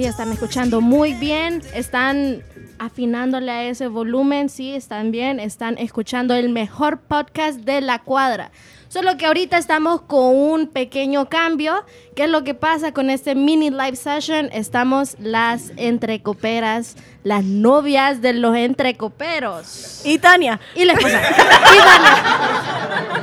[0.00, 2.42] sí, están escuchando muy bien, están
[2.78, 8.50] afinándole a ese volumen, sí, están bien, están escuchando el mejor podcast de la cuadra.
[8.90, 11.84] Solo que ahorita estamos con un pequeño cambio.
[12.16, 14.48] ¿Qué es lo que pasa con este mini live session?
[14.52, 20.00] Estamos las entrecoperas, las novias de los entrecoperos.
[20.02, 20.58] Y Tania.
[20.74, 21.20] Y la esposa.
[21.20, 23.20] y Tania.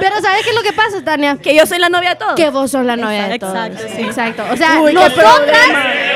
[0.00, 1.36] Pero ¿sabes qué es lo que pasa, Tania?
[1.36, 2.34] Que yo soy la novia de todos.
[2.34, 3.54] Que vos sos la novia de todos.
[3.54, 4.02] Exacto, sí.
[4.02, 4.44] Exacto.
[4.50, 6.08] O sea, Uy, nosotras.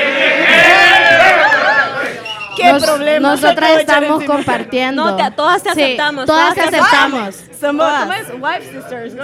[2.55, 3.29] ¿Qué nos- problema?
[3.31, 5.05] nosotras estamos compartiendo.
[5.11, 7.35] No, te- todas te Sí, aceptamos, Todas todas te aceptamos.
[7.59, 7.91] Somos.
[8.39, 9.23] Wife sisters, ¿no?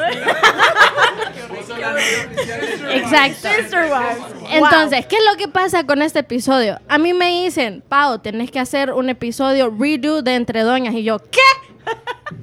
[2.91, 3.47] Exacto.
[3.55, 4.17] Sister wives.
[4.51, 6.79] Entonces, ¿qué es lo que pasa con este episodio?
[6.89, 10.93] A mí me dicen, Pau, tenés que hacer un episodio redo de Entre Doñas.
[10.93, 11.39] Y yo, ¿qué?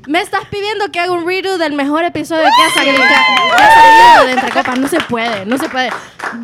[0.07, 3.71] ¿Me estás pidiendo que haga un redo del mejor episodio que ha salido, que ha
[3.75, 4.79] salido de Entre Copas?
[4.79, 5.91] No se puede, no se puede.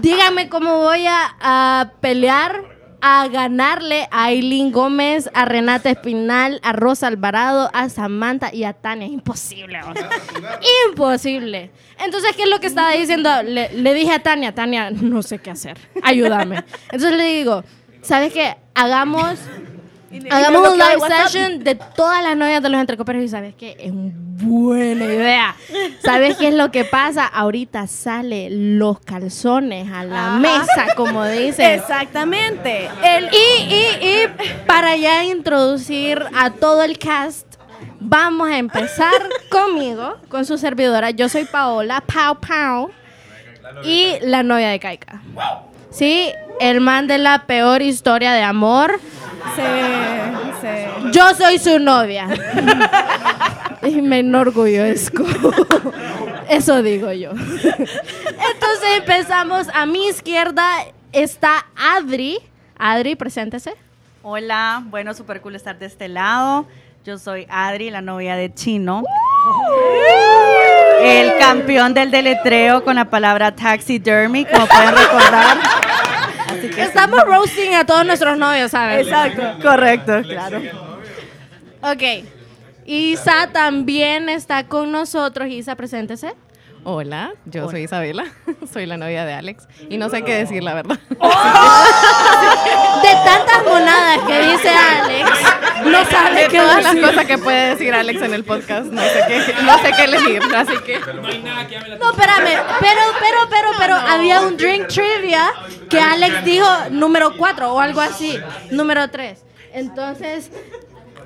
[0.00, 2.64] Díganme cómo voy a, pelear,
[3.00, 8.72] a ganarle a Aileen Gómez, a Renata Espinal, a Rosa Alvarado, a Samantha y a
[8.72, 9.06] Tania.
[9.06, 9.80] Imposible.
[10.88, 11.70] imposible.
[11.98, 13.30] Entonces, ¿qué es lo que estaba diciendo?
[13.42, 15.78] Le, le dije a Tania, Tania, no sé qué hacer.
[16.02, 16.64] Ayúdame.
[16.84, 17.64] Entonces le digo,
[18.02, 18.56] ¿sabes qué?
[18.74, 19.38] Hagamos
[20.30, 23.90] Hagamos un live session de todas las novias de los entrecoperos y sabes qué, es
[23.90, 25.56] una buena idea.
[26.02, 27.26] ¿Sabes qué es lo que pasa?
[27.26, 30.38] Ahorita sale los calzones a la Ajá.
[30.38, 31.70] mesa, como dicen.
[31.72, 32.88] Exactamente.
[33.02, 34.26] El, Y, y, y
[34.66, 37.46] para ya introducir a todo el cast,
[38.00, 39.12] vamos a empezar
[39.50, 41.10] conmigo, con su servidora.
[41.10, 42.90] Yo soy Paola, Pau Pau,
[43.84, 45.22] y la novia de Kaika.
[45.90, 49.00] Sí, el man de la peor historia de amor.
[49.56, 49.62] Sí,
[50.60, 51.10] sí.
[51.12, 52.28] Yo soy su novia.
[53.82, 55.24] y me enorgullezco.
[56.48, 57.30] Eso digo yo.
[57.30, 59.68] Entonces empezamos.
[59.74, 60.64] A mi izquierda
[61.12, 62.38] está Adri.
[62.78, 63.74] Adri, preséntese.
[64.22, 66.66] Hola, bueno, súper cool estar de este lado.
[67.04, 69.02] Yo soy Adri, la novia de Chino.
[71.02, 75.58] El campeón del deletreo con la palabra taxidermy, como pueden recordar.
[76.58, 79.06] Así que Estamos roasting a todos nuestros novios, ¿sabes?
[79.06, 79.42] Exacto.
[79.62, 80.60] correcto, claro.
[81.82, 82.02] Ok.
[82.86, 85.48] Isa también está con nosotros.
[85.48, 86.34] Isa, preséntese.
[86.86, 88.26] Hola, yo soy Isabela,
[88.72, 90.98] soy la novia de Alex y no sé qué decir la verdad.
[93.02, 95.30] De tantas monadas que dice Alex,
[95.86, 97.08] no sabe De qué todas las decir.
[97.08, 100.42] cosas que puede decir Alex en el podcast, no sé qué, no sé qué elegir,
[100.54, 105.50] así que No, espérame, pero, pero, pero, pero, había un drink trivia
[105.88, 108.38] que Alex dijo número 4 o algo así,
[108.70, 109.42] número 3.
[109.72, 110.50] Entonces,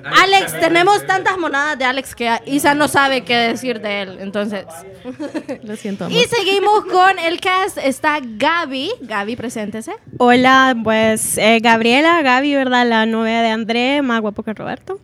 [0.03, 4.65] Alex, tenemos tantas monadas de Alex que Isa no sabe qué decir de él, entonces.
[5.63, 6.05] lo siento.
[6.05, 6.17] amor.
[6.17, 8.91] Y seguimos con el cast, está Gaby.
[9.01, 9.93] Gaby, preséntese.
[10.17, 12.85] Hola, pues eh, Gabriela, Gaby, ¿verdad?
[12.87, 14.99] La novia de André, más guapo que Roberto.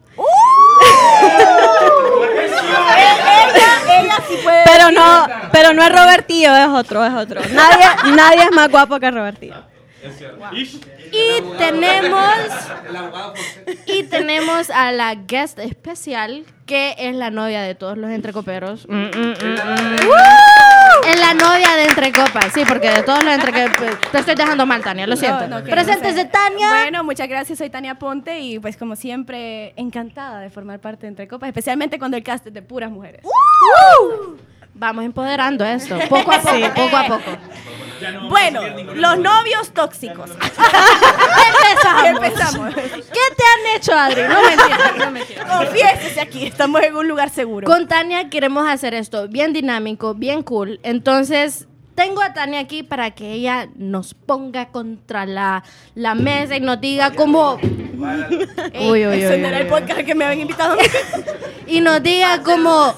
[2.98, 4.64] ella, ella sí puede.
[4.66, 7.42] Pero no, pero no es Robertillo, es otro, es otro.
[7.52, 7.86] Nadie,
[8.16, 9.56] nadie es más guapo que Robertillo.
[11.12, 12.34] Y tenemos
[13.86, 18.88] y tenemos a la guest especial que es la novia de todos los entrecoperos.
[18.88, 19.96] Mm, mm, mm.
[21.08, 24.82] Es la novia de entrecopas, sí, porque de todos los entrecoperos te estoy dejando mal,
[24.82, 25.48] Tania, lo siento.
[25.48, 26.26] No, no, Preséntese, no sé.
[26.26, 26.70] Tania.
[26.70, 27.60] Bueno, muchas gracias.
[27.60, 32.00] Soy Tania Ponte y pues como siempre encantada de formar parte de Entre Copas, especialmente
[32.00, 33.22] cuando el cast es de puras mujeres.
[34.74, 37.32] Vamos empoderando esto, poco a poco, poco a poco.
[38.30, 38.62] Bueno,
[38.96, 40.30] los novios tóxicos.
[41.52, 42.06] Empezamos.
[42.06, 42.76] Empezamos.
[42.76, 44.22] ¿Qué te han hecho, Adri?
[44.24, 45.58] No mentiras, no mentiras.
[45.58, 47.68] Confiésese aquí, estamos en un lugar seguro.
[47.68, 50.80] Con Tania queremos hacer esto bien dinámico, bien cool.
[50.84, 55.64] Entonces, tengo a Tania aquí para que ella nos ponga contra la,
[55.96, 57.56] la mesa y nos diga cómo.
[57.56, 60.78] Uy, uy, uy, uy, el podcast que me habían invitado.
[61.68, 62.94] Y nos diga cómo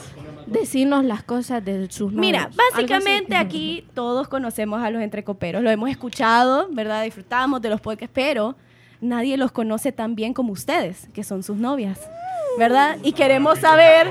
[0.48, 2.22] decirnos las cosas de sus novios.
[2.22, 7.04] Mira, básicamente aquí todos conocemos a los entrecoperos, lo hemos escuchado, ¿verdad?
[7.04, 8.56] Disfrutamos de los podcasts, pero
[9.02, 12.10] nadie los conoce tan bien como ustedes, que son sus novias,
[12.57, 12.98] ¿verdad?
[13.04, 14.07] Y queremos saber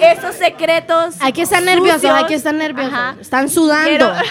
[0.00, 1.14] esos secretos.
[1.20, 2.92] Aquí están nerviosos, aquí están nerviosos.
[2.92, 3.14] Ajá.
[3.20, 3.88] Están sudando.
[3.88, 4.12] Quiero-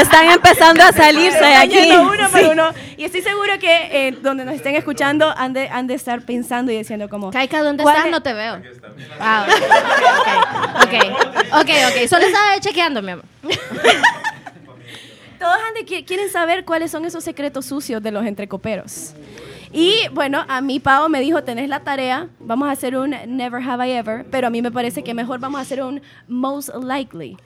[0.00, 1.90] Están empezando a salirse de aquí.
[1.90, 2.70] uno por uno.
[2.96, 6.70] Y estoy seguro que eh, donde nos estén escuchando han de, han de estar pensando
[6.70, 7.30] y diciendo como...
[7.32, 8.06] Kaika, ¿dónde ¿cuál estás?
[8.06, 8.62] es- No te veo.
[9.18, 9.46] Ah,
[10.76, 10.94] ok, ok,
[11.54, 12.08] ok, ok.
[12.08, 13.24] Solo estaba chequeando, mi amor.
[15.40, 19.14] Todos han de- qui- quieren saber cuáles son esos secretos sucios de los entrecoperos.
[19.72, 23.62] Y bueno, a mí Pau me dijo, tenés la tarea, vamos a hacer un Never
[23.62, 26.70] Have I Ever, pero a mí me parece que mejor vamos a hacer un Most
[26.74, 27.36] Likely.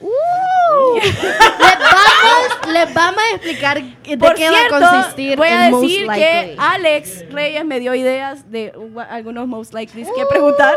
[0.94, 5.68] les, vamos, les vamos a explicar de Por qué cierto, va a consistir voy a
[5.68, 10.74] el decir que Alex Reyes me dio ideas de uh, algunos Most Likely que preguntar.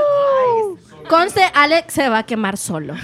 [1.08, 2.96] Conste, Alex se va a quemar solo.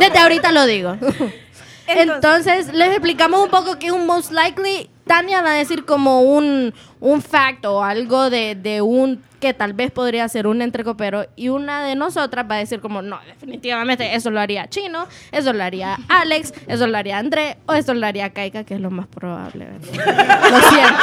[0.00, 0.96] Desde ahorita lo digo.
[1.86, 4.90] Entonces, les explicamos un poco qué es un most likely.
[5.06, 9.74] Tania va a decir como un, un fact o algo de, de un que tal
[9.74, 14.14] vez podría ser un entrecopero y una de nosotras va a decir como no, definitivamente
[14.14, 18.06] eso lo haría Chino, eso lo haría Alex, eso lo haría André o eso lo
[18.06, 19.66] haría Kaika, que es lo más probable.
[19.66, 20.50] ¿verdad?
[20.50, 21.02] Lo siento.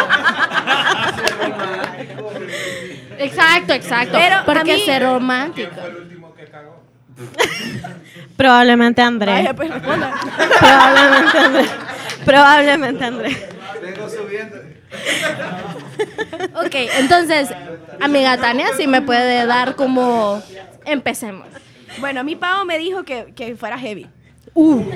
[3.19, 4.17] Exacto, exacto.
[4.17, 5.69] Pero porque mí- ser romántico.
[8.37, 9.31] Probablemente André.
[9.31, 10.11] Vaya, pues responda.
[10.59, 11.65] Probablemente André.
[12.25, 13.49] Probablemente André.
[16.55, 17.49] Ok, entonces,
[17.99, 20.41] amiga Tania, si me puede dar como...
[20.85, 21.47] Empecemos.
[21.99, 24.07] Bueno, mí Pau me dijo que, que fuera heavy.
[24.53, 24.81] Uh.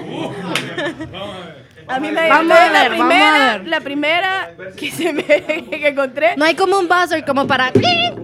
[1.13, 1.64] A
[1.99, 3.67] mí me Vamos a la ver, vamos a primera, ver.
[3.67, 5.23] la primera que se me
[5.69, 6.35] que encontré.
[6.37, 7.71] No hay como un buzzer como para...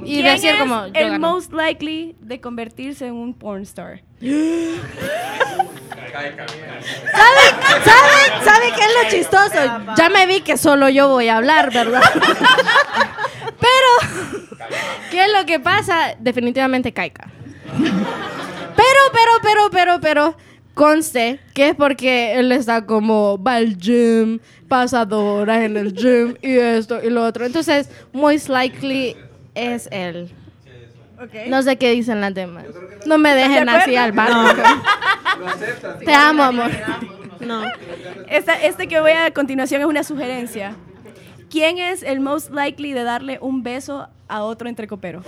[0.03, 0.87] Y ¿Quién decir como...
[0.87, 1.19] yo el gané.
[1.19, 4.01] most likely de convertirse en un porn star?
[6.11, 7.41] ¿Sabe,
[7.83, 9.95] sabe, sabe qué es lo chistoso?
[9.95, 12.01] Ya me vi que solo yo voy a hablar, ¿verdad?
[13.59, 14.69] Pero,
[15.11, 16.15] ¿qué es lo que pasa?
[16.19, 17.27] Definitivamente Kaika.
[17.77, 20.37] Pero, pero, pero, pero, pero,
[20.73, 25.93] conste que es porque él está como, va al gym, pasa dos horas en el
[25.93, 27.45] gym y esto y lo otro.
[27.45, 29.15] Entonces, most likely
[29.55, 30.31] es él.
[31.47, 32.65] No sé qué dicen las demás.
[33.05, 34.61] No me dejen así al barco.
[36.05, 36.71] Te amo, amor.
[37.39, 37.63] No.
[38.27, 40.75] Esta, este que voy a a continuación es una sugerencia.
[41.49, 45.21] ¿Quién es el most likely de darle un beso a otro entrecopero?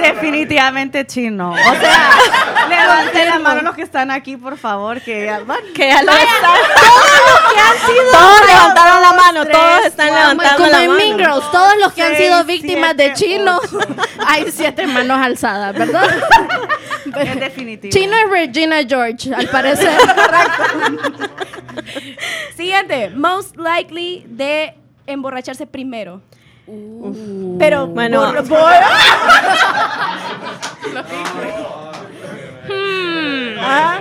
[0.00, 1.52] Definitivamente chino.
[1.52, 2.10] O sea,
[2.68, 5.40] levanten la mano los que están aquí, por favor, que ya,
[5.74, 6.56] que ya lo están.
[8.12, 11.04] Todos levantaron la mano, todos están levantando Como la en mano.
[11.04, 13.60] Mean Girls, todos los que han sido víctimas de siete, chino,
[14.26, 16.04] hay siete manos alzadas, ¿verdad?
[17.20, 17.92] Es definitivo.
[17.92, 19.96] Chino es Regina George, al parecer.
[22.56, 24.74] Siguiente, most likely de
[25.06, 26.20] emborracharse primero.
[27.58, 28.32] Pero Bueno.
[28.32, 28.72] por- por-
[33.60, 34.00] Ah,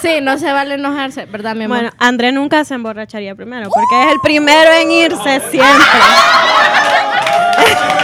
[0.00, 1.78] Sí, no se vale enojarse, ¿verdad, mi amor?
[1.78, 5.62] Bueno, André nunca se emborracharía primero, porque es el primero en irse siempre.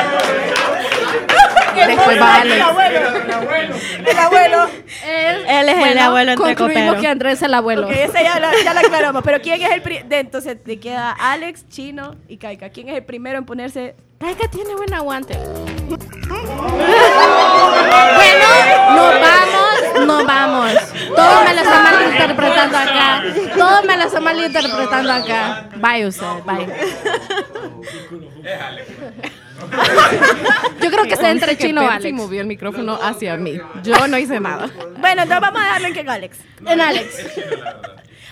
[1.96, 2.64] Después va el Alex.
[2.66, 3.00] abuelo.
[4.06, 4.66] El abuelo.
[5.06, 7.88] Él, es el abuelo entre concluimos que Andrés es el abuelo.
[7.88, 9.22] Esa ya la, ya la aclaramos.
[9.24, 12.70] Pero ¿quién es el pri- de Entonces te queda Alex, Chino y Kaika.
[12.70, 13.94] ¿Quién es el primero en ponerse?
[14.20, 15.38] Kaika tiene buen aguante.
[18.18, 18.48] bueno,
[18.96, 20.72] nos vamos, nos vamos.
[21.14, 23.22] Todos me lo están malinterpretando acá.
[23.56, 25.68] Todos me lo están malinterpretando acá.
[25.76, 26.66] Bye usted, bye.
[30.80, 32.14] Yo creo que está entre chino Alex.
[32.14, 33.58] movió el micrófono hacia mí.
[33.82, 34.68] Yo no hice nada.
[34.98, 36.38] Bueno, entonces vamos a darle en que Alex.
[36.64, 37.24] En Alex.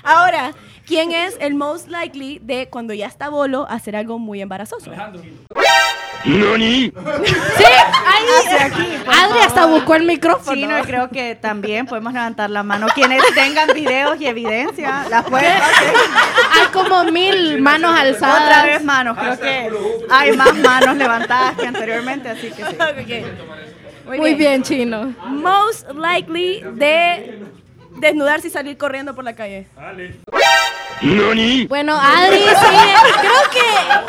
[0.02, 0.52] Ahora,
[0.86, 4.92] ¿quién es el most likely de cuando ya está bolo hacer algo muy embarazoso?
[6.26, 7.64] Sí,
[8.06, 9.02] ahí.
[9.06, 10.56] Adri hasta buscó el micrófono.
[10.56, 12.88] Chino, y creo que también podemos levantar la mano.
[12.94, 15.94] Quienes tengan videos y evidencia, las pueden hacer.
[16.52, 18.42] Hay como mil manos alzadas.
[18.42, 19.16] Otra vez manos.
[19.18, 19.70] Creo que
[20.10, 23.24] hay más manos levantadas que anteriormente, así que sí.
[24.06, 25.14] Muy bien, chino.
[25.26, 27.40] Most likely de
[27.98, 29.66] desnudarse y salir corriendo por la calle.
[31.68, 32.44] Bueno, Adri, sí.
[33.20, 33.60] Creo que,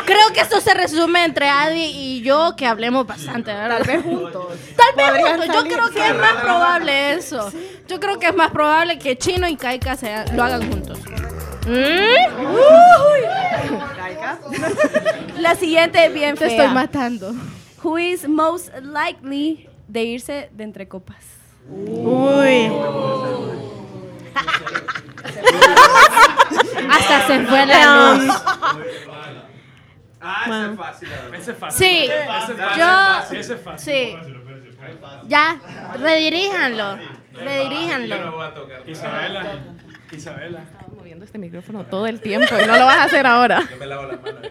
[0.06, 3.79] creo que esto se resume entre Adri y yo, que hablemos bastante, ¿verdad?
[3.79, 4.46] Tal vez juntos.
[4.75, 5.48] Tal vez juntos.
[5.48, 7.51] Yo creo que es más probable eso.
[7.88, 11.00] Yo creo que es más probable que Chino y Kaika se, lo hagan juntos.
[11.67, 12.27] ¿Mm?
[15.39, 16.58] La siguiente es bien Te fea.
[16.58, 17.34] estoy matando.
[17.84, 21.17] Who is most likely de irse de entre copas?
[21.70, 22.72] Uy.
[26.89, 28.43] Hasta se fue la luz.
[30.19, 31.10] Ah, ese es fácil.
[31.34, 31.88] Ese es fácil.
[31.88, 32.10] Sí,
[32.77, 33.38] yo.
[33.38, 33.93] Ese es fácil.
[33.93, 34.17] Sí.
[35.27, 35.60] Ya,
[36.00, 36.98] rediríjanlo.
[37.34, 38.41] Rediríjanlo.
[38.41, 38.89] a tocar.
[38.89, 39.46] Isabela.
[40.12, 40.60] Isabela.
[40.96, 43.63] Moviendo este micrófono todo el tiempo y no lo vas a hacer ahora.
[43.69, 44.41] Yo me lavo las manos.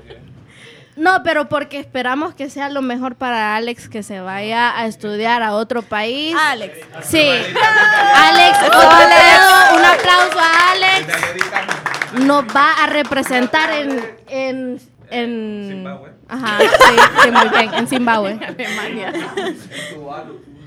[0.97, 5.43] No, pero porque esperamos que sea lo mejor para Alex que se vaya a estudiar
[5.43, 6.35] a otro país.
[6.39, 6.79] Alex.
[7.03, 7.29] Sí.
[7.29, 10.67] Alex, otro dedo, un aplauso a
[12.15, 14.17] nos va a representar en...
[14.29, 16.11] en, en Zimbabue.
[16.29, 16.67] Ajá, sí,
[17.23, 18.33] sí, muy bien, en Zimbabue.
[18.47, 19.13] Alemania.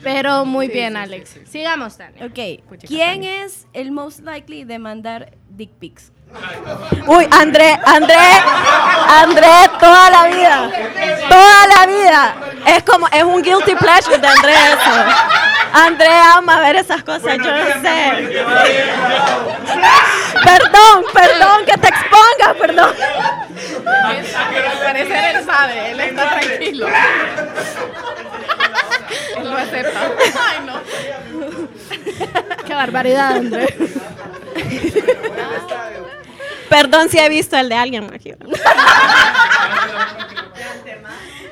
[0.01, 1.29] Pero muy Sí, bien, sí, Alex.
[1.29, 1.39] sí.
[1.46, 2.25] Sigamos, Tania.
[2.25, 2.63] Ok.
[2.88, 6.12] ¿Quién es el most likely de mandar dick pics?
[7.08, 8.15] Uy, André, André,
[9.08, 9.48] André,
[9.79, 10.72] toda la vida,
[11.27, 12.36] toda la vida.
[12.67, 15.49] Es como, es un guilty pleasure de André eso.
[15.74, 18.44] André ama ver esas cosas, yo no sé.
[20.44, 22.94] Perdón, perdón, que te expongas, perdón.
[24.04, 26.88] Al parecer él sabe, él está tranquilo.
[29.38, 30.00] él lo acepta.
[30.50, 30.82] Ay, no.
[32.66, 33.76] Qué barbaridad, André.
[36.70, 38.34] Perdón si he visto el de alguien aquí.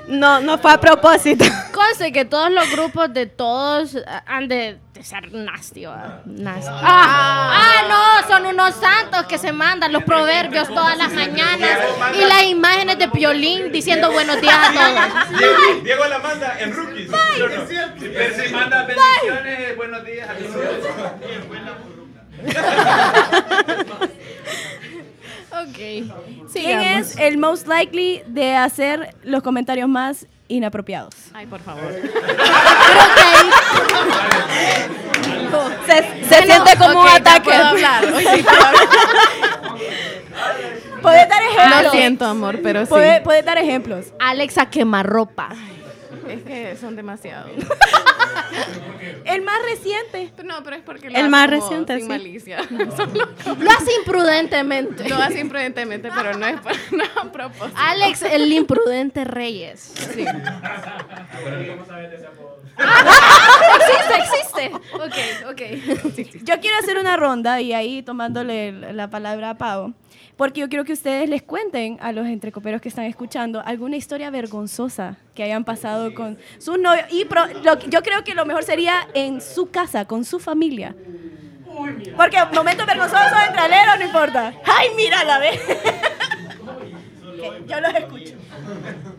[0.07, 1.43] No, no fue a propósito.
[1.73, 5.85] Conste que todos los grupos de todos eh, han de, de ser nasty.
[6.25, 6.69] Nasty.
[6.71, 11.79] Ah, ah, no, son unos santos que se mandan los proverbios todas las mañanas
[12.15, 15.39] y las imágenes de Piolín diciendo buenos días a todos.
[15.39, 17.09] Diego, Diego la manda en rookies.
[17.09, 17.67] ¿sí o no?
[17.67, 17.75] Si
[18.47, 20.35] si manda bendiciones, buenos días a
[25.63, 25.75] Ok.
[25.75, 26.11] ¿Quién
[26.49, 26.85] sigamos.
[26.85, 31.13] es el most likely de hacer los comentarios más inapropiados?
[31.33, 31.83] Ay, por favor.
[31.93, 33.49] Creo que ahí-
[35.85, 37.41] Se, se Bueno, siente como un ataque.
[37.45, 38.05] puedo hablar.
[38.13, 38.87] Hoy sí puedo hablar.
[41.01, 41.83] Puedes dar ejemplos.
[41.83, 42.89] Lo siento, amor, pero sí.
[42.89, 44.07] Puedes, puedes dar ejemplos.
[44.19, 45.49] Alexa quemarropa.
[46.29, 47.51] Es que son demasiados.
[49.25, 50.31] El más reciente.
[50.43, 52.07] No, pero es porque lo El hace más como reciente, sin sí.
[52.07, 52.59] malicia.
[52.69, 55.09] Lo hace imprudentemente.
[55.09, 57.77] lo hace imprudentemente, pero no es para, no a propósito.
[57.77, 59.93] Alex, el imprudente Reyes.
[60.13, 60.25] Sí.
[63.77, 64.71] existe, existe.
[64.95, 65.61] Ok, ok.
[66.43, 69.93] Yo quiero hacer una ronda y ahí tomándole la palabra a Pau.
[70.35, 74.29] Porque yo quiero que ustedes les cuenten a los entrecoperos que están escuchando alguna historia
[74.29, 77.05] vergonzosa que hayan pasado con sus novios.
[77.09, 80.95] Y pro- lo- yo creo que lo mejor sería en su casa, con su familia.
[82.15, 84.53] Porque momentos vergonzosos entre aleros no importa.
[84.65, 85.59] ¡Ay, mira la vez!
[87.67, 88.33] Yo los escucho.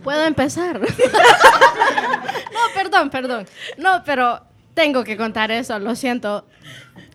[0.03, 0.81] ¿Puedo empezar?
[0.81, 3.47] no, perdón, perdón.
[3.77, 4.41] No, pero
[4.75, 6.45] tengo que contar eso, lo siento.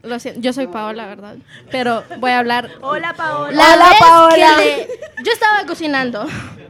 [0.02, 0.42] Lo siento.
[0.42, 1.36] Yo soy Paola, ¿verdad?
[1.72, 2.70] Pero voy a hablar.
[2.82, 3.52] Hola, Paola.
[3.56, 4.56] La Hola, vez Paola.
[4.58, 6.26] que le- yo estaba cocinando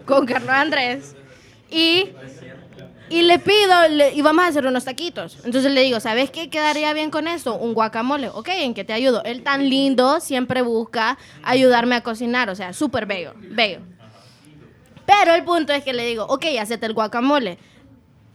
[0.06, 1.16] con Carlos Andrés
[1.72, 2.10] y,
[3.10, 5.40] y le pido, le, y vamos a hacer unos taquitos.
[5.46, 7.56] Entonces le digo, ¿sabes qué quedaría bien con esto?
[7.56, 8.30] Un guacamole.
[8.30, 9.24] Ok, ¿en qué te ayudo?
[9.24, 13.80] Él tan lindo siempre busca ayudarme a cocinar, o sea, súper bello, bello.
[15.06, 17.58] Pero el punto es que le digo, ok, hacete el guacamole.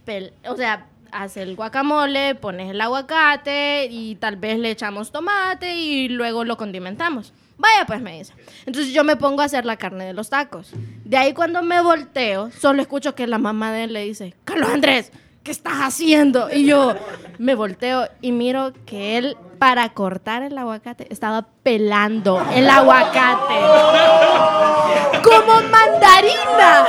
[0.06, 5.74] Pel- o sea, hace el guacamole, pones el aguacate y tal vez le echamos tomate
[5.76, 7.32] y luego lo condimentamos.
[7.56, 8.32] Vaya, pues me dice.
[8.66, 10.70] Entonces yo me pongo a hacer la carne de los tacos.
[11.04, 14.68] De ahí cuando me volteo, solo escucho que la mamá de él le dice, Carlos
[14.70, 15.10] Andrés,
[15.42, 16.48] ¿qué estás haciendo?
[16.54, 16.94] Y yo
[17.38, 23.54] me volteo y miro que él, para cortar el aguacate, estaba pelando el aguacate.
[25.22, 26.86] Como mandarina.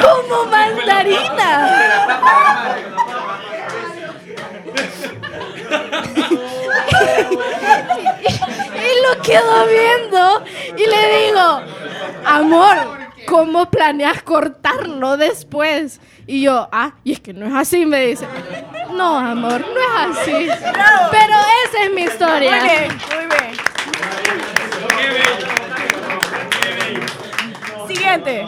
[0.00, 1.78] Como mandarina.
[8.74, 10.44] Y lo quedo viendo
[10.76, 11.60] y le digo,
[12.24, 16.00] amor, ¿cómo planeas cortarlo después?
[16.26, 18.26] Y yo, ah, y es que no es así, me dice.
[18.92, 20.48] No, amor, no es así.
[21.10, 21.34] Pero
[21.66, 22.50] esa es mi historia.
[22.50, 23.52] Muy bien, muy bien.
[27.88, 28.46] Siguiente.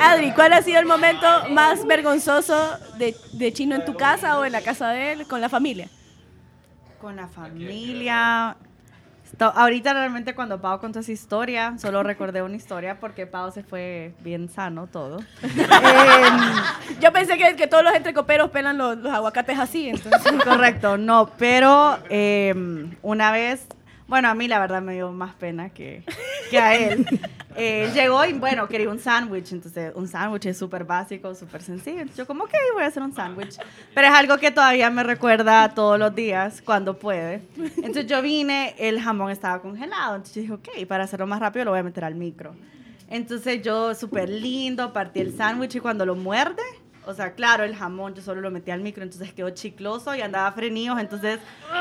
[0.00, 4.44] Adri, ¿cuál ha sido el momento más vergonzoso de, de Chino en tu casa o
[4.44, 5.88] en la casa de él con la familia?
[7.00, 8.56] Con la familia.
[9.38, 14.14] Ahorita realmente cuando Pau contó esa historia, solo recordé una historia porque Pau se fue
[14.20, 15.20] bien sano todo.
[15.42, 20.32] Em, yo pensé que, que todos los entrecoperos pelan los, los aguacates así, entonces.
[20.44, 22.54] Correcto, no, pero eh,
[23.02, 23.66] una vez,
[24.12, 26.04] bueno, a mí la verdad me dio más pena que,
[26.50, 27.06] que a él.
[27.54, 31.98] Eh, llegó y bueno, quería un sándwich, entonces un sándwich es súper básico, súper sencillo.
[31.98, 33.58] Entonces, yo como, ok, voy a hacer un sándwich.
[33.94, 37.42] Pero es algo que todavía me recuerda todos los días cuando puede.
[37.76, 41.66] Entonces yo vine, el jamón estaba congelado, entonces yo dije, ok, para hacerlo más rápido
[41.66, 42.54] lo voy a meter al micro.
[43.10, 46.62] Entonces yo súper lindo, partí el sándwich y cuando lo muerde,
[47.04, 50.22] o sea, claro, el jamón yo solo lo metí al micro, entonces quedó chicloso y
[50.22, 51.38] andaba frenillos, entonces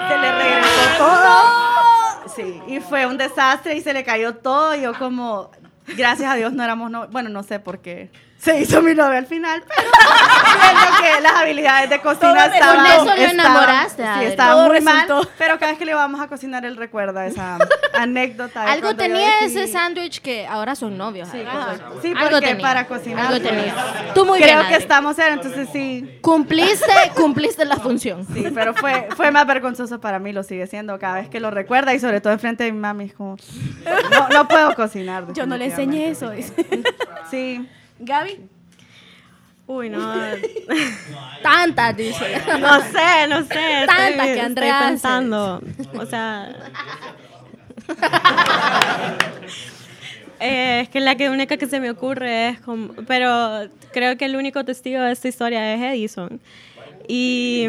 [0.09, 1.90] se le regresó todo.
[2.27, 4.75] Sí, y fue un desastre y se le cayó todo.
[4.75, 5.51] Y yo como,
[5.97, 8.09] gracias a Dios no éramos, no, bueno, no sé por qué
[8.41, 9.89] se hizo mi novia al final, pero
[10.61, 12.77] viendo que las habilidades de cocina estaban...
[12.77, 15.29] Con eso lo estaban- enamoraste, Sí, Todo muy mal, resultó.
[15.37, 17.57] pero cada vez que le vamos a cocinar, él recuerda esa
[17.93, 18.63] anécdota.
[18.65, 21.29] de Algo tenía ese sándwich que ahora son novios.
[21.31, 21.99] Sí, correcto.
[22.01, 22.61] Sí, Algo porque tenía.
[22.61, 24.13] para cocinar, Algo pues, tenía.
[24.15, 24.83] Tú muy Creo bien, que Adri.
[24.83, 28.25] estamos en, entonces sí, Cumpliste, cumpliste la función.
[28.33, 31.51] Sí, pero fue, fue más vergonzoso para mí, lo sigue siendo cada vez que lo
[31.51, 33.05] recuerda y sobre todo enfrente de mi mami.
[33.05, 33.35] Es como,
[34.11, 35.31] no, no puedo cocinar.
[35.33, 36.31] Yo no le enseñé eso.
[37.29, 37.69] Sí.
[38.01, 38.39] Gaby,
[39.67, 39.99] Uy, no.
[41.43, 42.41] Tantas, dice.
[42.59, 43.85] No sé, no sé.
[43.87, 45.61] Tantas que Andrea estoy pensando.
[45.97, 46.53] O sea.
[50.43, 52.93] Eh, es que la que única que se me ocurre es como.
[53.07, 56.41] Pero creo que el único testigo de esta historia es Edison.
[57.07, 57.67] Y.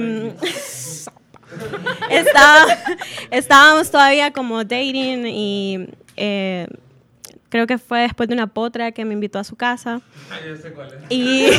[2.08, 2.78] estaba-
[3.30, 5.86] estábamos todavía como dating y.
[6.16, 6.66] eh,
[7.52, 10.00] creo que fue después de una potra que me invitó a su casa.
[11.10, 11.50] Y.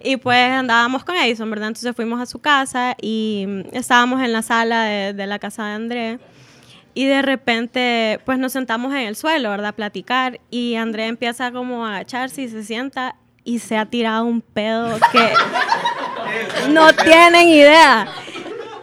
[0.04, 1.66] y pues andábamos con Edison, ¿verdad?
[1.68, 5.72] Entonces fuimos a su casa y estábamos en la sala de, de la casa de
[5.72, 6.20] André.
[6.94, 9.70] Y de repente, pues nos sentamos en el suelo, ¿verdad?
[9.70, 10.38] A platicar.
[10.50, 15.00] Y André empieza como a agacharse y se sienta y se ha tirado un pedo
[15.10, 15.32] que
[16.70, 18.06] no tienen idea.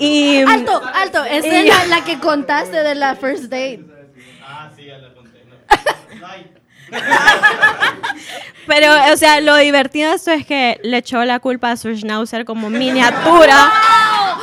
[0.03, 1.23] Y, Alto, alto.
[1.23, 3.85] Esa es la, la que contaste de la first date.
[8.67, 11.95] Pero, o sea, lo divertido de esto es que le echó la culpa a su
[11.95, 13.71] schnauzer como miniatura.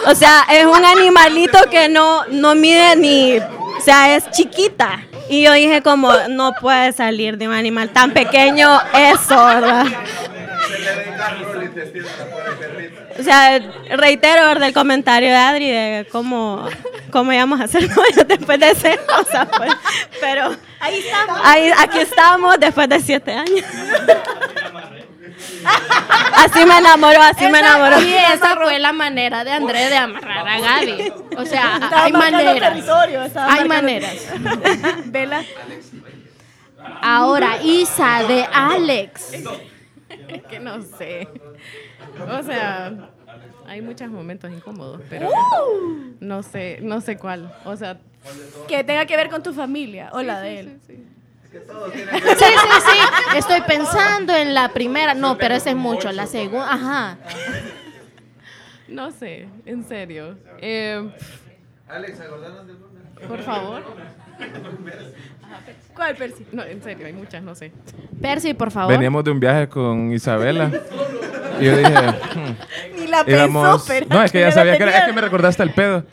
[0.07, 3.39] O sea, es un animalito que no, no mide ni...
[3.39, 5.01] O sea, es chiquita.
[5.29, 9.87] Y yo dije como, no puede salir de un animal tan pequeño eso, ¿verdad?
[13.19, 13.59] O sea,
[13.97, 14.69] reitero ¿verdad?
[14.69, 16.67] el comentario de Adri de cómo,
[17.11, 19.73] cómo íbamos a hacer novios después de esa cosa, pues.
[20.21, 21.41] Pero ahí estamos.
[21.79, 23.65] aquí estamos después de siete años.
[26.35, 28.01] Así me enamoró, así me enamoró.
[28.01, 31.13] Y esa fue la manera de André de amarrar a Gaby.
[31.37, 32.73] O sea, estaba hay maneras.
[33.37, 34.15] Hay maneras.
[35.07, 35.45] Vela.
[37.03, 39.33] Ahora, Isa de Alex.
[40.09, 41.29] Es que no sé.
[42.31, 43.11] O sea,
[43.67, 45.29] hay muchos momentos incómodos, pero
[46.21, 47.53] no sé, no sé cuál.
[47.65, 47.99] O sea,
[48.67, 50.81] Que tenga que ver con tu familia o la de él.
[50.87, 50.97] Sí,
[51.51, 51.59] sí,
[52.39, 53.37] sí.
[53.37, 55.15] Estoy pensando en la primera.
[55.15, 56.11] No, pero ese es mucho.
[56.13, 57.19] La segunda, ajá.
[58.89, 60.37] no sé, en serio.
[60.61, 61.11] Eh,
[61.89, 63.03] Alex, acordanos del nombre.
[63.29, 63.83] por favor.
[65.95, 66.47] ¿Cuál, Percy?
[66.53, 67.73] No, en serio, hay muchas, no sé.
[68.21, 68.93] Percy, por favor.
[68.93, 70.71] Veníamos de un viaje con Isabela.
[71.61, 74.83] Y yo dije, hmm, Ni la íbamos- pensó, pero No, es que ya sabía que
[74.85, 76.05] era, es que me recordaste el pedo.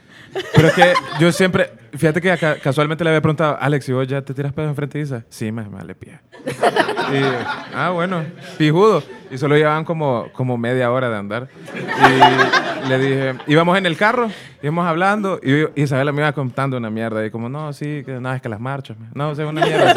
[0.56, 4.08] Pero es que yo siempre, fíjate que acá- casualmente le había preguntado, Alex, ¿y vos
[4.08, 5.24] ya te tiras pedo enfrente de Isa?
[5.30, 6.20] Sí, me vale pie.
[6.46, 7.22] Y,
[7.76, 8.24] ah, bueno,
[8.58, 9.04] pijudo.
[9.32, 11.48] Y solo llevaban como, como media hora de andar.
[11.76, 14.30] Y le dije, íbamos en el carro,
[14.62, 17.26] íbamos hablando, y Isabela me iba contando una mierda.
[17.26, 18.98] Y como, no, sí, que nada, es que las marchas.
[19.00, 19.92] me- No, o sea, una mierda.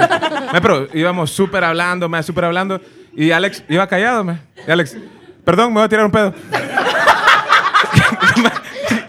[0.50, 0.58] así.
[0.62, 2.80] Pero íbamos súper hablando, me súper hablando.
[3.14, 4.38] Y Alex iba callado, me.
[4.66, 4.96] Y Alex,
[5.44, 6.32] perdón, me voy a tirar un pedo.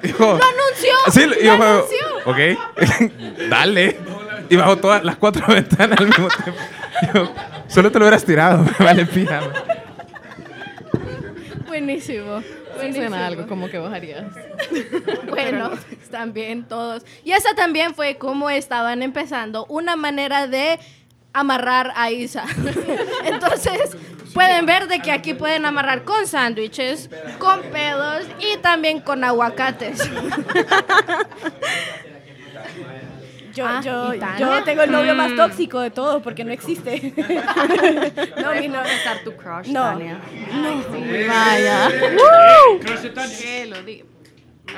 [0.02, 0.94] Dijo, ¡Lo anunció!
[1.12, 1.98] Sí, ¡Lo anunció!
[2.26, 2.38] Ok,
[3.50, 3.98] dale.
[4.50, 6.62] Y bajo todas las cuatro ventanas al mismo tiempo.
[7.14, 7.34] Yo,
[7.68, 9.42] solo te lo hubieras tirado, me vale pija.
[11.68, 12.42] Buenísimo.
[12.42, 13.08] Sí Buenísimo.
[13.08, 14.26] suena algo como que vos harías.
[15.28, 15.72] Bueno,
[16.10, 17.06] también todos.
[17.24, 20.80] Y esa también fue como estaban empezando, una manera de
[21.34, 22.46] amarrar a Isa.
[23.26, 23.98] Entonces,
[24.34, 30.10] pueden ver de que aquí pueden amarrar con sándwiches, con pedos y también con aguacates.
[33.54, 34.40] Yo, Ah, yo, ¿y Tania?
[34.40, 35.18] yo tengo el novio Mm.
[35.18, 37.14] más tóxico de todos porque no existe.
[38.42, 38.92] no, mi novio.
[38.92, 39.82] estar tu crush, No.
[39.84, 40.20] Tania.
[41.28, 41.90] Vaya.
[42.80, 44.06] Que lo diga.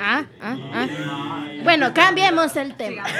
[0.00, 0.86] Ah, ah, ah.
[1.62, 3.04] Bueno, cambiemos el tema.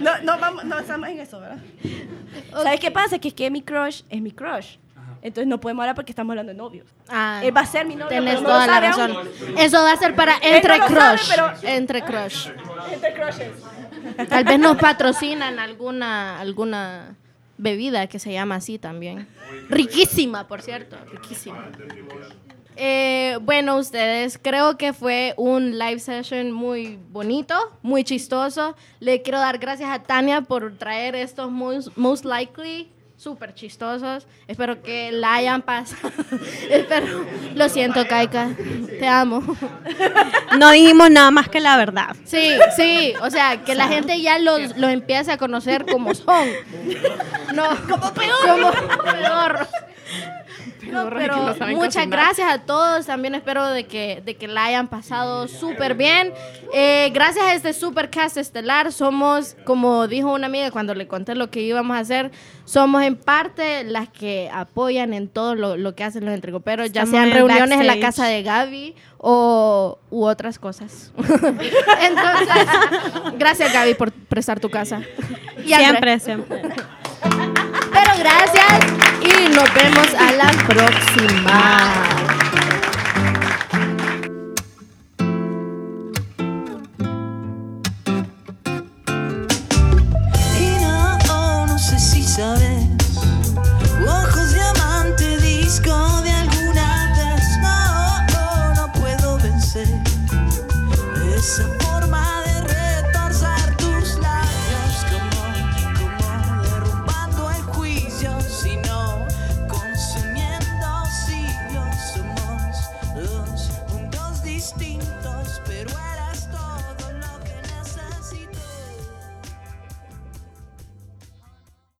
[0.00, 1.58] No, no, vamos, no estamos en eso, ¿verdad?
[2.52, 3.18] ¿Sabes qué pasa?
[3.18, 4.76] Que es que mi crush es mi crush.
[5.22, 6.86] Entonces no podemos hablar porque estamos hablando de novios.
[7.08, 8.08] Ah, Él va a ser mi novio.
[8.08, 9.10] Tenés no toda lo la razón.
[9.12, 9.28] aún.
[9.58, 11.28] Eso va a ser para entre no lo sabe, crush.
[11.30, 12.48] pero- Entre crush.
[12.98, 14.28] Crushes.
[14.28, 17.16] Tal vez nos patrocinan alguna, alguna
[17.58, 19.26] bebida que se llama así también.
[19.68, 21.70] Riquísima, por cierto, riquísima.
[22.76, 28.74] Eh, bueno, ustedes, creo que fue un live session muy bonito, muy chistoso.
[29.00, 34.26] Le quiero dar gracias a Tania por traer estos most, most likely súper chistosos.
[34.48, 36.10] Espero que la hayan pasado.
[36.70, 37.26] Espero.
[37.54, 38.48] Lo siento, Kaika.
[38.98, 39.42] Te amo.
[40.58, 42.16] No dijimos nada más que la verdad.
[42.24, 43.12] Sí, sí.
[43.22, 46.48] O sea, que la gente ya los, los empiece a conocer como son.
[47.54, 48.36] No, como peor.
[48.42, 49.68] Como peor.
[50.80, 52.08] Que pero no saben muchas cocinar.
[52.10, 53.06] gracias a todos.
[53.06, 56.32] También espero de que, de que la hayan pasado súper bien.
[56.74, 61.50] Eh, gracias a este supercast estelar, somos, como dijo una amiga cuando le conté lo
[61.50, 62.30] que íbamos a hacer,
[62.64, 67.06] somos en parte las que apoyan en todo lo, lo que hacen los entrecoperos, ya
[67.06, 68.16] sean en reuniones en la backstage.
[68.16, 71.12] casa de Gaby o u otras cosas.
[71.16, 72.48] Entonces,
[73.38, 75.02] gracias Gaby por prestar tu casa.
[75.64, 75.74] Y.
[75.74, 76.62] Siempre, siempre.
[78.18, 78.80] Gracias
[79.20, 82.39] y nos vemos a la próxima.